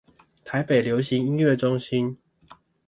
[0.43, 2.17] 台北流行音樂中心